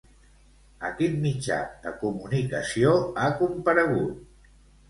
A 0.89 0.89
quin 1.01 1.19
mitjà 1.25 1.59
de 1.85 1.93
comunicació 2.05 2.97
ha 3.21 3.29
comparegut? 3.43 4.53